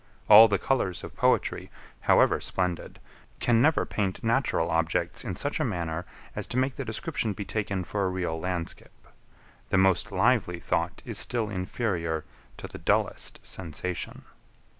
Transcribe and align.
All 0.27 0.47
the 0.47 0.57
colours 0.57 1.03
of 1.03 1.15
poetry, 1.15 1.69
however 2.09 2.39
splendid, 2.39 2.99
can 3.39 3.61
never 3.61 3.85
paint 3.85 4.23
natural 4.23 4.71
objects 4.71 5.23
in 5.23 5.35
such 5.35 5.59
a 5.59 5.63
manner 5.63 6.07
as 6.35 6.47
to 6.47 6.57
make 6.57 6.73
the 6.75 6.83
description 6.83 7.33
be 7.33 7.45
taken 7.45 7.83
for 7.83 8.05
a 8.05 8.09
real 8.09 8.39
landskip. 8.41 9.07
The 9.69 9.77
most 9.77 10.11
lively 10.11 10.59
thought 10.59 11.03
is 11.05 11.19
still 11.19 11.51
inferior 11.51 12.25
to 12.57 12.65
the 12.67 12.79
dullest 12.79 13.45
sensation. 13.45 14.23